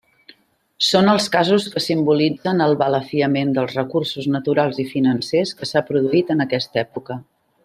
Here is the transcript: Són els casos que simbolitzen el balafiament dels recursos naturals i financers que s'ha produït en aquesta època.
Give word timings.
Són 0.85 1.09
els 1.11 1.27
casos 1.35 1.67
que 1.75 1.83
simbolitzen 1.89 2.65
el 2.67 2.73
balafiament 2.81 3.53
dels 3.59 3.77
recursos 3.81 4.31
naturals 4.37 4.83
i 4.85 4.89
financers 4.97 5.57
que 5.61 5.73
s'ha 5.73 5.89
produït 5.93 6.37
en 6.37 6.47
aquesta 6.49 6.87
època. 6.89 7.25